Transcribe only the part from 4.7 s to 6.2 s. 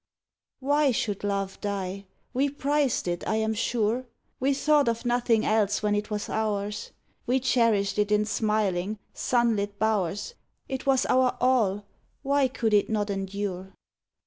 of nothing else when it